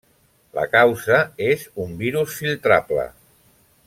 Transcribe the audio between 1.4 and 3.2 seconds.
és un virus filtrable.